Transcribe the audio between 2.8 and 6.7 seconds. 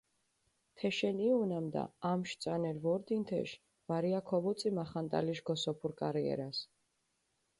ვორდინ თეშ ვარია ქოვუწი მახანტალიშ გოსოფურ კარიერას.